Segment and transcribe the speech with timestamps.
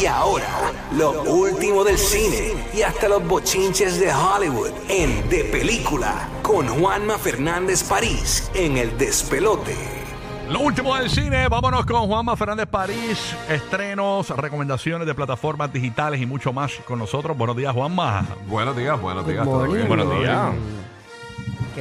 [0.00, 6.26] Y ahora, lo último del cine y hasta los bochinches de Hollywood en De Película
[6.40, 9.76] con Juanma Fernández París en El Despelote.
[10.48, 16.24] Lo último del cine, vámonos con Juanma Fernández París, estrenos, recomendaciones de plataformas digitales y
[16.24, 17.36] mucho más con nosotros.
[17.36, 18.24] Buenos días, Juanma.
[18.46, 19.44] Buenos días, buenos días.
[19.44, 20.54] Buenos días.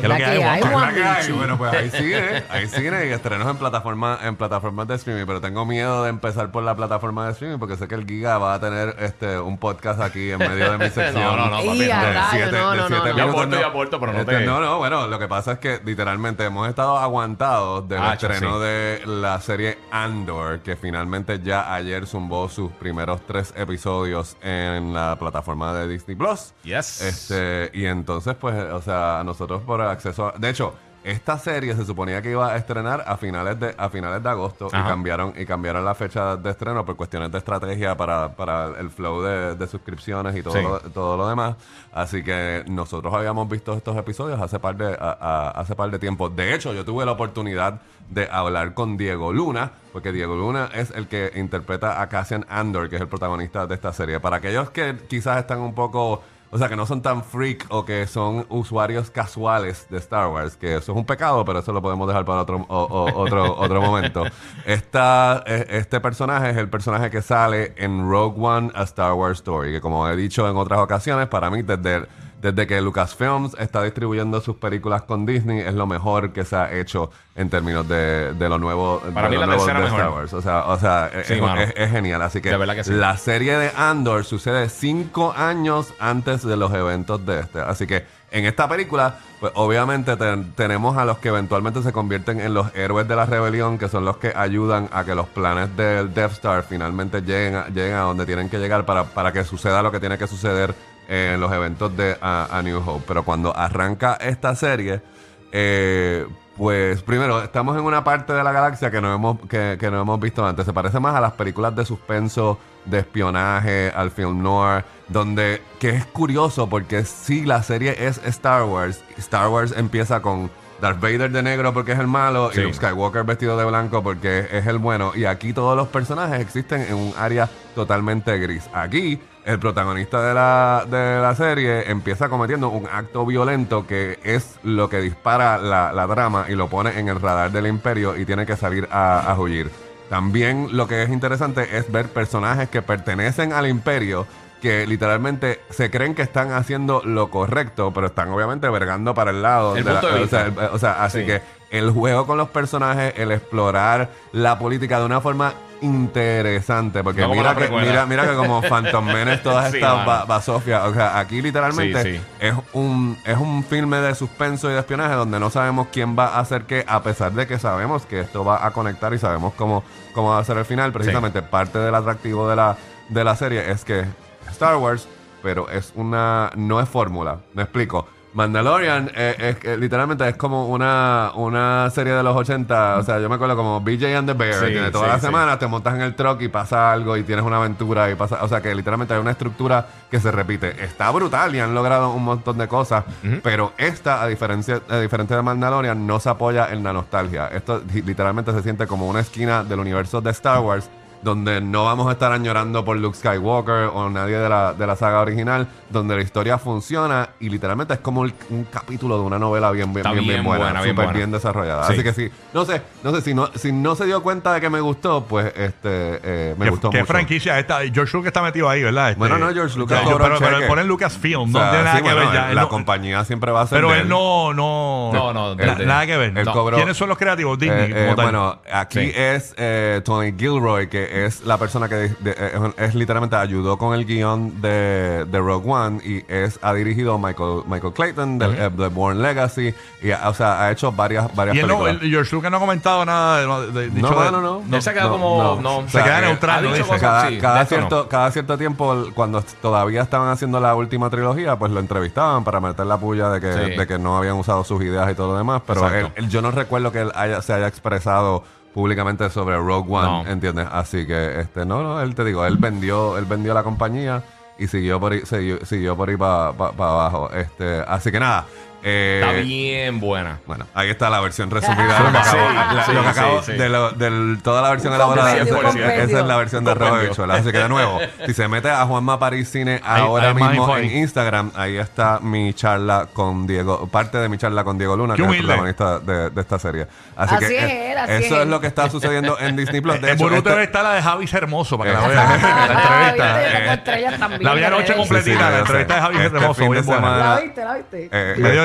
[0.07, 0.17] Morning.
[0.25, 0.41] ¿Qué ¿Qué es
[0.71, 1.19] la que hay, hay?
[1.21, 1.31] Bichi?
[1.33, 5.41] Bueno, pues hay cine, hay cine y estrenos en plataformas en plataformas de streaming, pero
[5.41, 8.53] tengo miedo de empezar por la plataforma de streaming porque sé que el Giga va
[8.55, 11.09] a tener este un podcast aquí en medio de mi sección.
[11.29, 11.73] No, no, no, papi, no.
[11.75, 11.85] De
[12.31, 13.17] siete- no, de no, siete no, no.
[13.17, 13.67] Ya minutos, aporto, no.
[13.67, 16.67] aporto, pero no Este, te- No, no, bueno, lo que pasa es que literalmente hemos
[16.69, 18.63] estado aguantados del Ah, estreno sí.
[18.63, 25.17] de la serie Andor, que finalmente ya ayer zumbó sus primeros tres episodios en la
[25.19, 26.53] plataforma de Disney Plus.
[26.63, 27.01] Yes.
[27.01, 30.31] Este, y entonces, pues, o sea, nosotros por acceso a...
[30.37, 34.21] De hecho, esta serie se suponía que iba a estrenar a finales de, a finales
[34.21, 38.35] de agosto y cambiaron, y cambiaron la fecha de estreno por cuestiones de estrategia para,
[38.35, 40.61] para el flow de, de suscripciones y todo, Sí.
[40.61, 41.55] lo, todo lo demás.
[41.93, 45.99] Así que nosotros habíamos visto estos episodios hace par de, a- a- hace par de
[45.99, 46.29] tiempo.
[46.29, 47.79] De hecho, yo tuve la oportunidad
[48.09, 52.89] de hablar con Diego Luna, porque Diego Luna es el que interpreta a Cassian Andor,
[52.89, 54.19] que es el protagonista de esta serie.
[54.19, 57.85] Para aquellos que quizás están un poco o sea, que no son tan freak o
[57.85, 61.81] que son usuarios casuales de Star Wars, que eso es un pecado, pero eso lo
[61.81, 64.23] podemos dejar para otro, o- o- otro, otro momento.
[64.65, 69.39] Esta, eh, este personaje es el personaje que sale en Rogue One, A Star Wars
[69.39, 72.05] Story, que como he dicho en otras ocasiones, para mí desde,
[72.41, 76.71] desde que Lucasfilms está distribuyendo sus películas con Disney, es lo mejor que se ha
[76.73, 79.85] hecho en términos de, de lo nuevo, Para de mí lo la nuevo tercera de
[79.85, 79.99] mejor.
[79.99, 80.33] Star Wars.
[80.33, 81.61] O sea, o sea Sí, es, mano.
[81.61, 82.21] es- es genial.
[82.21, 82.91] Así que sí.
[82.93, 87.59] la serie de Andor sucede cinco años antes de los eventos de este.
[87.59, 92.39] Así que en esta película, pues obviamente ten- tenemos a los que eventualmente se convierten
[92.39, 95.75] en los héroes de la rebelión, que son los que ayudan a que los planes
[95.75, 99.43] del Death Star finalmente lleguen a, lleguen a donde tienen que llegar para, para que
[99.43, 100.75] suceda lo que tiene que suceder
[101.09, 103.03] en los eventos de a, New Hope.
[103.07, 105.01] Pero cuando arranca esta serie,
[105.51, 106.25] eh,
[106.55, 110.01] pues primero, estamos en una parte de la galaxia que no hemos, que, que no
[110.01, 110.65] hemos visto antes.
[110.65, 115.89] Se parece más a las películas de suspenso, de espionaje, al film noir, donde, que
[115.89, 120.51] es curioso porque si la serie es Star Wars, Star Wars empieza con
[120.81, 122.59] Darth Vader de negro porque es el malo Sí.
[122.61, 125.11] y Luke Skywalker vestido de blanco porque es el bueno.
[125.15, 128.69] Y aquí todos los personajes existen en un área totalmente gris.
[128.73, 134.57] Aquí el protagonista de la, de la serie empieza cometiendo un acto violento que es
[134.63, 138.25] lo que dispara la, la trama y lo pone en el radar del imperio y
[138.25, 139.69] tiene que salir a, a huir.
[140.09, 144.25] También lo que es interesante es ver personajes que pertenecen al imperio
[144.61, 149.41] que literalmente se creen que están haciendo lo correcto, pero están obviamente vergando para el
[149.41, 149.75] lado.
[149.77, 150.45] El de la- o sea, vista.
[150.45, 151.25] el- o sea, así Sí.
[151.25, 157.21] que el juego con los personajes, el explorar la política de una forma interesante, porque
[157.21, 161.19] No mira que, mira, mira que como Phantom Menace, todas Sí, estas ba- o sea,
[161.19, 162.21] aquí literalmente Sí, sí.
[162.39, 166.27] es un es un filme de suspenso y de espionaje donde no sabemos quién va
[166.35, 169.53] a hacer qué, a pesar de que sabemos que esto va a conectar y sabemos
[169.55, 169.83] cómo,
[170.13, 170.91] cómo va a ser el final.
[170.91, 172.75] Precisamente parte del atractivo de la,
[173.09, 174.05] de la serie es que
[174.49, 175.07] Star Wars,
[175.43, 177.39] pero es una no es fórmula.
[177.53, 178.07] Me explico.
[178.31, 183.19] Mandalorian eh, es, que literalmente es como una, una serie de los 80, o sea,
[183.19, 184.91] yo me acuerdo como BJ and the Bear, Sí, ¿entiendes?
[184.91, 185.25] todas sí, las sí.
[185.25, 188.43] semanas te montas en el truck y pasa algo y tienes una aventura y pasa,
[188.43, 190.83] o sea, que literalmente hay una estructura que se repite.
[190.83, 193.03] Está brutal y han logrado un montón de cosas,
[193.41, 197.47] pero esta, a diferencia, a diferencia de Mandalorian, no se apoya en la nostalgia.
[197.47, 200.87] Esto li- literalmente se siente como una esquina del universo de Star Wars
[201.21, 204.95] donde no vamos a estar añorando por Luke Skywalker o nadie de la, de la
[204.95, 209.37] saga original, donde la historia funciona y literalmente es como el- un capítulo de una
[209.39, 211.17] novela bien, bien, Está bien, bien bien buena, buena, bien súper buena.
[211.17, 211.83] bien desarrollada.
[211.87, 211.93] Sí.
[211.93, 214.61] Así que sí, no sé, no sé, si no, si no se dio cuenta de
[214.61, 217.11] que me gustó, pues este eh, me ¿Qué, gustó qué mucho.
[217.11, 217.79] franquicia esta?
[217.93, 219.09] George Lucas está metido ahí, ¿verdad?
[219.09, 220.61] Este- Bueno, no, George Lucas Yo- pero, pero cheque.
[220.63, 222.53] él pone Lucasfilm, O no sea, tiene nada sí, que bueno, ver ya.
[222.53, 226.05] la no- compañía siempre va a ser pero él no, no, No, no, de- nada
[226.05, 226.33] que ver.
[226.45, 227.57] cobró- ¿Quiénes son los creativos?
[227.59, 227.91] Disney.
[227.91, 229.11] Eh, eh, bueno, aquí Sí.
[229.15, 233.77] es eh, Tony Gilroy, que es la persona que de- de- eh, es, literalmente ayudó
[233.77, 238.45] con el guion de, de Rogue One y es ha dirigido Michael Michael Clayton de,
[238.65, 241.87] eh, de Born Legacy y ha- o sea ha hecho varias varias Y él no,
[241.87, 244.75] el- George Lucas no ha comentado nada de, de- de- dicho no, no, no, no.
[244.75, 246.81] Él se ha quedado como- no, se queda eh, neutral, Dice.
[246.81, 248.09] cosas- cada, sí, cada cierto, no.
[248.09, 252.85] cada cierto tiempo, cuando todavía estaban haciendo la última trilogía, pues lo entrevistaban para meter
[252.85, 253.77] la puya de que, Sí.
[253.77, 255.61] de que no habían usado sus ideas y todo lo demás.
[255.65, 260.23] Pero él- yo no recuerdo que él haya, se haya expresado públicamente sobre Rogue One,
[260.23, 260.29] No.
[260.29, 260.67] ¿entiendes?
[260.71, 264.23] Así que, este, no, no, él te digo, él vendió, él vendió la compañía
[264.57, 267.29] y siguió por ahí, siguió, siguió por ahí para abajo.
[267.31, 268.45] Este, así que nada,
[268.81, 270.39] Eh, Está bien buena.
[270.45, 273.13] Bueno, ahí está la versión resumida de lo que Sí, acabo, la- sí, lo que
[273.13, 273.51] sí, acabo- sí.
[273.53, 275.35] de lo- del- toda la versión elaborada.
[275.37, 276.97] Esa, es la versión de Rojo.
[276.99, 277.35] Bichuela.
[277.35, 280.77] Así que de nuevo, si se mete a Juanma París Cine ahora hay más mismo
[280.77, 280.85] en.
[280.97, 285.23] Instagram, ahí está mi charla con Diego, parte de mi charla con Diego Luna, Qué
[285.23, 285.73] que es el humilde.
[285.73, 286.87] protagonista de, de esta serie.
[287.15, 289.81] Así, Así que es eh, así eso es es lo que está sucediendo en Disney
[289.81, 289.99] Plus.
[290.01, 292.41] De En hecho, este- está la de Javis Hermoso para que la Eh, vean.
[293.67, 293.99] la entrevista.
[293.99, 297.63] eh, la vi anoche completita, Sí, sí, la entrevista de Javi Este Hermoso, ¿La viste?
[297.65, 298.09] ¿La viste?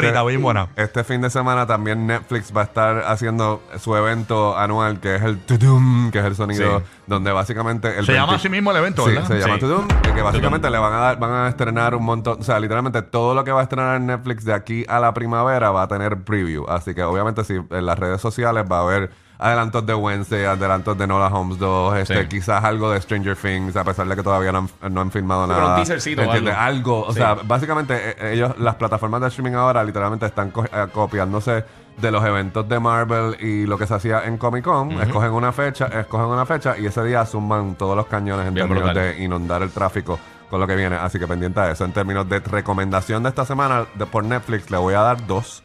[0.07, 0.69] Horita, bien buena.
[0.77, 5.23] Este fin de semana también Netflix va a estar haciendo su evento anual que es
[5.23, 6.85] el Tudum, que es el sonido Sí.
[7.07, 9.29] donde básicamente el Se llama 20 así mismo el evento, Sí, ¿verdad?
[9.29, 9.61] se llama Sí.
[9.61, 13.03] Tudum, que básicamente le van a dar, van a estrenar un montón, o sea, literalmente
[13.03, 15.89] todo lo que va a estrenar en Netflix de aquí a la primavera va a
[15.89, 19.95] tener preview, así que obviamente si en las redes sociales va a haber adelantos de
[19.95, 22.29] Wednesday, adelantos de Nola Holmes 2, este, Sí.
[22.29, 25.47] quizás algo de Stranger Things, a pesar de que todavía no han, no han filmado
[25.47, 25.77] pero un nada.
[25.77, 26.51] teasercito algo.
[26.57, 27.03] algo.
[27.07, 27.19] O Sí.
[27.19, 31.65] sea, básicamente eh, ellos, las plataformas de streaming ahora literalmente están co- eh, copiándose
[32.01, 34.93] de los eventos de Marvel y lo que se hacía en Comic Con.
[35.01, 38.67] Escogen una fecha, escogen una fecha y ese día suman todos los cañones en Bien
[38.67, 39.17] términos brutal.
[39.17, 40.19] de inundar el tráfico
[40.51, 40.97] con lo que viene.
[40.97, 41.85] Así que pendiente a eso.
[41.85, 45.63] En términos de recomendación de esta semana de, por Netflix, le voy a dar dos.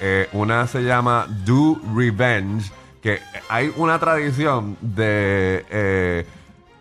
[0.00, 2.70] Eh, una se llama Do Revenge,
[3.02, 6.26] que hay una tradición de eh,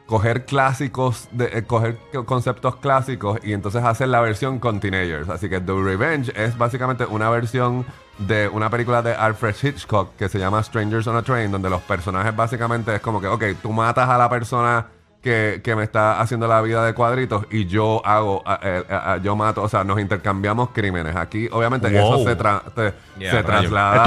[0.06, 5.30] coger clásicos, de, eh, coger co- conceptos clásicos y entonces hacer la versión con teenagers.
[5.30, 7.86] Así que The Revenge es básicamente una versión
[8.20, 11.82] de una película de Alfred Hitchcock que se llama Strangers on a Train, donde los
[11.82, 14.86] personajes básicamente es como que, ok, tú matas a la persona
[15.22, 19.14] que, que me está haciendo la vida de cuadritos y yo hago, a- eh, a-
[19.14, 21.16] a- yo mato, o sea, nos intercambiamos crímenes.
[21.16, 22.16] Aquí, obviamente, Wow.
[22.16, 24.04] eso se, tra- te- Yeah, se traslada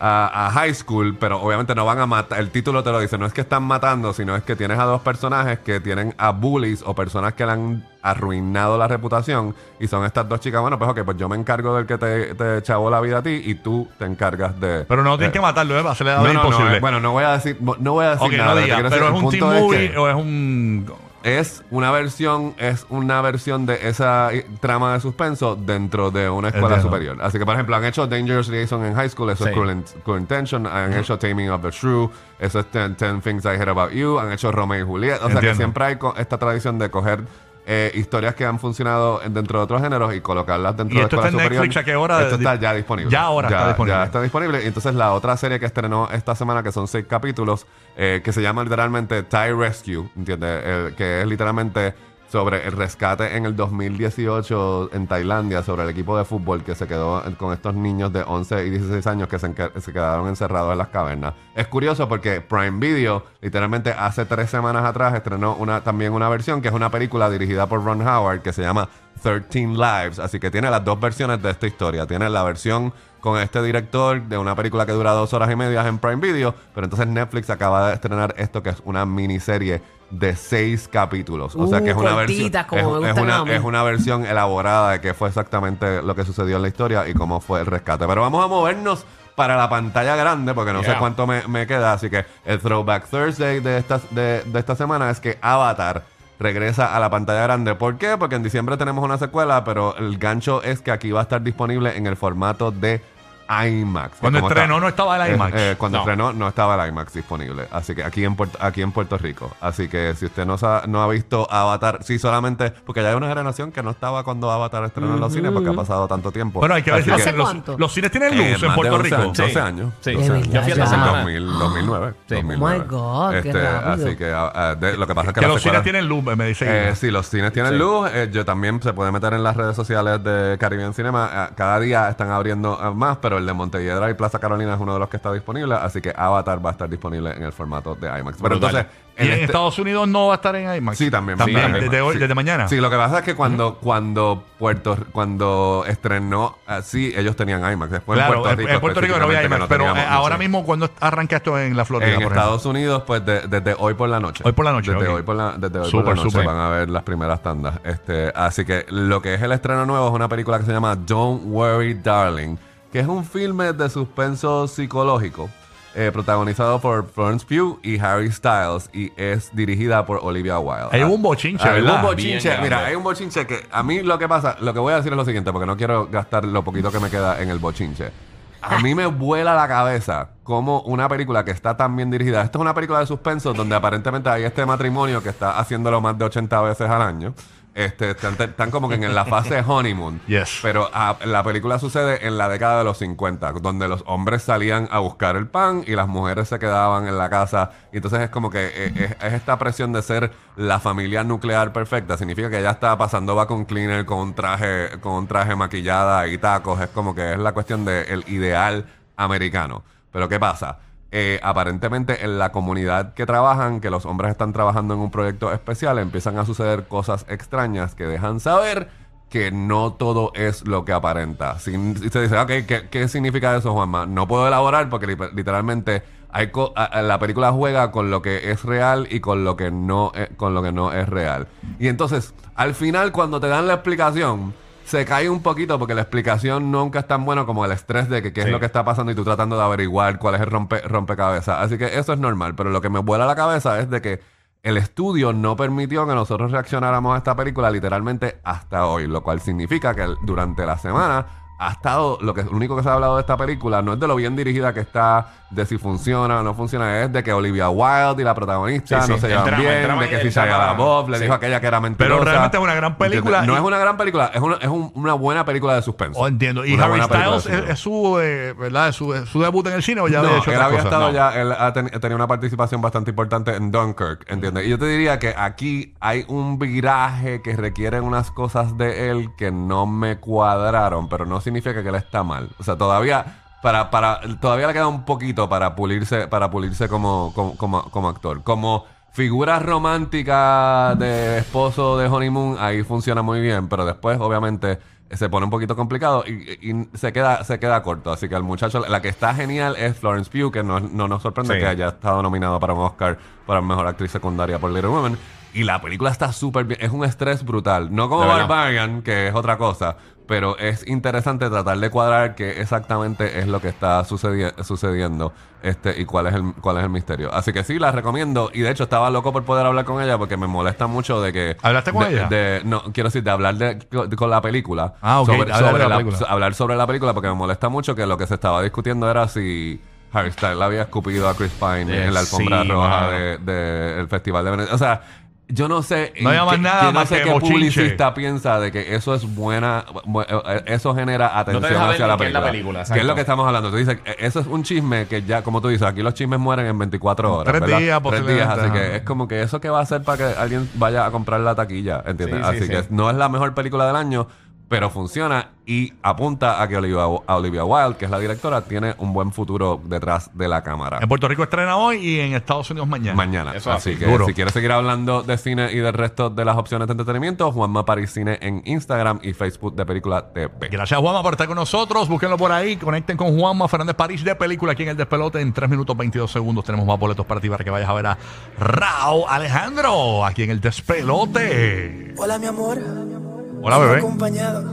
[0.00, 2.38] a high school, pero obviamente no van a matar.
[2.38, 4.84] El título te lo dice, no es que están matando, sino es que tienes a
[4.84, 9.86] dos personajes que tienen a bullies o personas que le han arruinado la reputación y
[9.88, 10.60] son estas dos chicas.
[10.60, 13.22] Bueno, pues ok, pues yo me encargo del que te, te chavó la vida a
[13.22, 14.84] ti y tú te encargas de.
[14.88, 15.82] Pero no tienes eh, que matarlo, ¿eh?
[15.82, 16.76] No, no, imposible.
[16.76, 18.54] eh, bueno, no voy a decir, no voy a decir nada.
[18.54, 20.86] no pero decir, es un punto es movie que- o es un...
[21.24, 26.48] es una versión, es una versión de esa i- trama de suspenso dentro de una
[26.48, 26.88] escuela Entiendo.
[26.96, 27.18] superior.
[27.20, 29.50] Así que, por ejemplo, han hecho Dangerous Liaison en high school, eso Sí.
[29.50, 33.44] es Cruel, In- Cruel Intention, han hecho Taming of the Shrew, eso es 10 Things
[33.44, 35.20] I Heard About You, han hecho Romeo y Juliet.
[35.22, 37.24] O sea que siempre hay esta tradición de coger
[37.70, 41.04] eh, historias que han funcionado en- dentro de otros géneros y colocarlas dentro ¿Y de
[41.04, 41.62] esto la está en escuela superior.
[41.66, 41.76] Netflix?
[41.76, 42.22] ¿A qué hora?
[42.22, 43.10] Esto está ya disponible.
[43.12, 43.98] Ya ahora está disponible.
[43.98, 44.64] Ya está disponible.
[44.64, 47.66] Y entonces la otra serie que estrenó esta semana, que son seis capítulos,
[47.96, 50.64] eh, que se llama literalmente Thai Rescue, ¿entiendes?
[50.64, 51.92] El- que es literalmente
[52.28, 56.86] sobre el rescate en el 2018 en Tailandia, sobre el equipo de fútbol que se
[56.86, 59.52] quedó con estos niños de 11 y 16 años que se,
[59.92, 61.34] quedaron encerrados en las cavernas.
[61.54, 66.60] Es curioso porque Prime Video, literalmente hace tres semanas atrás, estrenó una, también una versión
[66.60, 68.88] que es una película dirigida por Ron Howard que se llama
[69.22, 70.18] 13 Lives.
[70.18, 72.06] Así que tiene las dos versiones de esta historia.
[72.06, 75.86] Tiene la versión con este director de una película que dura dos horas y media
[75.86, 80.34] en Prime Video, pero entonces Netflix acaba de estrenar esto que es una miniserie de
[80.36, 81.54] seis capítulos.
[81.56, 82.84] O sea Uh, que es una cortitas, versión.
[82.90, 86.56] como me es, una, es una versión elaborada de qué fue exactamente lo que sucedió
[86.56, 88.06] en la historia y cómo fue el rescate.
[88.06, 89.04] Pero vamos a movernos
[89.34, 91.92] para la pantalla grande, porque no sé cuánto me, me queda.
[91.92, 96.02] Así que el Throwback Thursday de esta, de, de esta semana es que Avatar
[96.38, 97.74] regresa a la pantalla grande.
[97.74, 98.16] ¿Por qué?
[98.18, 101.42] Porque en diciembre tenemos una secuela, pero el gancho es que aquí va a estar
[101.42, 103.00] disponible en el formato de
[103.48, 104.18] IMAX.
[104.20, 105.52] Cuando estrenó está- no estaba el eh, IMAX.
[105.56, 106.02] eh, cuando No.
[106.02, 107.66] estrenó no estaba el IMAX disponible.
[107.70, 109.50] Así que aquí en Puerto, aquí en Puerto Rico.
[109.60, 112.70] Así que si usted no, sa- no ha visto Avatar, sí, solamente.
[112.70, 115.70] Porque ya hay una generación que no estaba cuando Avatar estrenó en los cines porque
[115.70, 116.60] ha pasado tanto tiempo.
[116.60, 117.76] Bueno, hay que ver si ¿Hace los, cuánto?
[117.78, 119.16] los cines tienen eh, luz en Puerto 11 Rico.
[119.22, 119.58] años, 12 Sí.
[119.58, 119.92] años.
[120.00, 120.12] Sí.
[120.12, 120.52] 12 De años.
[120.52, 120.72] Yo fui.
[120.78, 122.14] 2000, 2009.
[122.28, 122.34] Sí.
[122.34, 122.58] 2009.
[122.58, 124.06] Oh my God, qué Este, rápido.
[124.06, 126.44] Así que ah, ah, de- lo que pasa es que, los cines tienen luz, me
[126.46, 126.90] dice.
[126.90, 127.78] eh, sí, los cines tienen Sí.
[127.78, 128.10] luz.
[128.12, 131.30] Eh, yo también se puede meter en las redes sociales de Caribbean Cinema.
[131.50, 134.92] Eh, cada día están abriendo más, pero el de Montelledra y Plaza Carolina es uno
[134.94, 135.74] de los que está disponible.
[135.74, 138.36] Así que Avatar va a estar disponible en el formato de IMAX.
[138.42, 138.70] Pero Brutal.
[138.76, 138.86] entonces.
[139.18, 140.96] y en este- Estados Unidos no va a estar en IMAX.
[140.98, 141.38] Sí, también.
[141.38, 142.18] También, sí, desde, hoy, Sí.
[142.20, 142.68] desde mañana.
[142.68, 147.90] Sí, lo que pasa es que cuando, cuando Puerto cuando estrenó así, ellos tenían IMAX.
[147.92, 149.64] Después claro, en Puerto en, Rico, en Puerto Rico no había IMAX.
[149.66, 150.38] pero teníamos, eh, no ahora sé.
[150.40, 152.08] mismo, cuando arranca esto en la Florida?
[152.10, 152.40] En por ejemplo?
[152.40, 154.44] Estados Unidos, pues de- desde hoy por la noche.
[154.46, 156.46] Hoy por la noche, Desde hoy por la, desde hoy Súper, por la noche súper.
[156.46, 157.74] van a ver las primeras tandas.
[157.84, 160.94] Este, así que lo que es el estreno nuevo es una película que se llama
[160.94, 162.56] Don't Worry Darling,
[162.92, 165.48] que es un filme de suspenso psicológico.
[165.94, 170.88] eh, protagonizado por Florence Pugh y Harry Styles y es dirigida por Olivia Wilde.
[170.92, 171.96] Hay un bochinche, Hay ¿verdad?
[171.96, 172.90] un bochinche, Bien mira, grande.
[172.90, 175.16] hay un bochinche que a mí lo que pasa, lo que voy a decir es
[175.16, 178.12] lo siguiente, porque no quiero gastar lo poquito que me queda en el bochinche.
[178.60, 182.42] A mí me vuela la cabeza como una película que está tan bien dirigida.
[182.42, 186.16] Esto es una película de suspenso donde aparentemente hay este matrimonio que está haciéndolo más
[186.18, 187.34] de 80 veces al año.
[187.78, 190.20] Este, están, están como que en la fase de honeymoon.
[190.28, 190.58] Yes.
[190.62, 194.88] Pero ah, la película sucede en la década de los 50, donde los hombres salían
[194.90, 197.70] a buscar el pan y las mujeres se quedaban en la casa.
[197.92, 201.72] Y entonces es como que eh, es, es esta presión de ser la familia nuclear
[201.72, 202.16] perfecta.
[202.18, 206.26] Significa que ella está pasando va con cleaner, con un traje, con un traje maquillada
[206.26, 206.80] y tacos.
[206.80, 209.84] Es como que es la cuestión del ideal americano.
[210.10, 210.78] Pero ¿qué pasa?
[211.10, 215.50] Eh, aparentemente en la comunidad que trabajan, que los hombres están trabajando en un proyecto
[215.52, 218.90] especial, empiezan a suceder cosas extrañas que dejan saber
[219.30, 221.58] que no todo es lo que aparenta.
[221.60, 224.04] Si, si se dice, ok, ¿qué, qué significa eso, Juanma?
[224.04, 228.62] No puedo elaborar porque li- literalmente hay co- la película juega con lo que es
[228.64, 231.46] real y con lo que no es, con lo que no es real.
[231.78, 234.52] Y entonces, al final, cuando te dan la explicación,
[234.88, 238.22] se cae un poquito porque la explicación nunca es tan buena como el estrés de
[238.22, 240.46] que qué es lo que está pasando y tú tratando de averiguar cuál es el
[240.50, 241.60] rompe, rompecabezas.
[241.60, 244.20] Así que eso es normal, pero lo que me vuela la cabeza es de que
[244.62, 249.40] el estudio no permitió que nosotros reaccionáramos a esta película literalmente hasta hoy, lo cual
[249.40, 251.26] significa que durante la semana
[251.58, 254.00] ha estado, lo que lo único que se ha hablado de esta película no es
[254.00, 257.32] de lo bien dirigida que está, de si funciona o no funciona, es de que
[257.32, 260.20] Olivia Wilde y la protagonista Sí, sí, no se llevan drama, bien, drama de que
[260.22, 260.46] si Shia.
[260.46, 261.22] LaBeouf le Sí.
[261.22, 262.24] dijo a aquella que era mentirosa.
[262.24, 263.42] realmente es una gran película.
[263.42, 266.20] No es una gran película, es, una, es un- una buena película de suspenso.
[266.20, 266.64] Oh, entiendo.
[266.64, 268.88] ¿Y Una Harry Styles es, su, eh, ¿verdad?
[268.90, 270.78] Es su, es su debut en el cine o ya no, había hecho él había
[270.78, 271.12] estado No.
[271.12, 274.66] ya, él ha ten- tenido una participación bastante importante en Dunkirk, ¿entiendes?
[274.66, 279.30] Y yo te diría que aquí hay un viraje que requiere unas cosas de él
[279.36, 282.48] que no me cuadraron, pero no significa que él está mal.
[282.58, 283.24] O sea, todavía
[283.62, 288.08] para, para, todavía le queda un poquito para pulirse, para pulirse como, como, como, como
[288.08, 288.42] actor.
[288.42, 294.78] Como figura romántica de esposo de honeymoon, ahí funciona muy bien, pero después, obviamente,
[295.10, 298.12] se pone un poquito complicado y, y se queda se queda corto.
[298.12, 301.22] Así que el muchacho, la que está genial es Florence Pugh, que no, no nos
[301.22, 301.60] sorprende Sí.
[301.60, 305.18] que haya estado nominado para un Oscar para mejor actriz secundaria por Little Women.
[305.54, 306.78] Y la película está súper bien.
[306.82, 307.88] Es un estrés brutal.
[307.92, 308.26] No como.
[308.26, 309.96] Barbarian, que es otra cosa.
[310.28, 315.32] Pero es interesante tratar de cuadrar qué exactamente es lo que está sucedi- sucediendo
[315.62, 317.32] este y cuál es, el, cuál es el misterio.
[317.34, 318.50] Así que sí, la recomiendo.
[318.52, 321.32] Y de hecho estaba loco por poder hablar con ella porque me molesta mucho de
[321.32, 321.56] que...
[321.62, 322.26] ¿Hablaste con de- ella?
[322.28, 324.94] de- no, quiero decir, de hablar de, de- con la película.
[325.00, 325.26] Ah, ok.
[325.26, 326.26] Sobre, Hablar de sobre la la- película.
[326.30, 329.26] hablar sobre la película porque me molesta mucho que lo que se estaba discutiendo era
[329.28, 329.80] si
[330.12, 334.00] Harry Styles había escupido a Chris Pine Eh, en la alfombra sí, roja del de,
[334.00, 334.74] el Festival de Venecia.
[334.74, 335.00] O sea,
[335.48, 336.12] yo no sé.
[336.20, 337.52] No había qué- más nada yo no más sé que qué bochinche.
[337.54, 339.84] publicista piensa de que eso es buena.
[340.04, 342.50] bu- eh, Eso genera atención deja ver hacia ni la qué es la película.
[342.50, 343.06] película, que es exacto.
[343.06, 343.70] lo que estamos hablando.
[343.70, 346.38] Tú dices, eh, eso es un chisme que ya, como tú dices, aquí los chismes
[346.38, 347.44] mueren en 24 horas.
[347.50, 347.78] Tres ¿verdad?
[347.78, 348.46] días, Tres días.
[348.46, 348.72] posiblemente, Así ajá.
[348.72, 351.40] que es como que eso que va a hacer para que alguien vaya a comprar
[351.40, 352.02] la taquilla.
[352.06, 352.40] ¿Entiendes?
[352.40, 352.68] Sí, sí, así sí.
[352.88, 354.28] que no es la mejor película del año.
[354.68, 358.94] Pero funciona y apunta a que Olivia, a Olivia Wilde, que es la directora, tiene
[358.98, 360.98] un buen futuro detrás de la cámara.
[361.02, 363.14] En Puerto Rico estrena hoy y en Estados Unidos mañana.
[363.14, 363.54] Mañana.
[363.54, 363.98] Eso así así.
[363.98, 364.24] que Duro.
[364.24, 367.84] si quieres seguir hablando de cine y del resto de las opciones de entretenimiento, Juanma
[367.84, 370.68] París Cine en Instagram y Facebook de Película TV.
[370.70, 372.08] Gracias, Juanma, por estar con nosotros.
[372.08, 372.76] Búsquenlo por ahí.
[372.76, 375.38] Conecten con Juanma Fernández París de película aquí en el Despelote.
[375.40, 378.06] En 3 minutos 22 segundos tenemos más boletos para ti para que vayas a ver
[378.06, 378.18] a
[378.58, 382.14] Rao Alejandro aquí en el Despelote.
[382.16, 383.17] Hola, mi amor.
[383.62, 383.98] Hola, bebé.
[383.98, 384.64] Acompañado.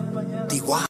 [0.52, 0.84] Igual.